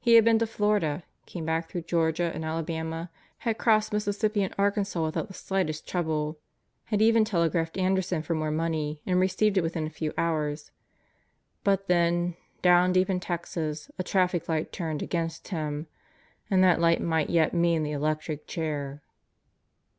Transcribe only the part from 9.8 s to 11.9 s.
a few hours. But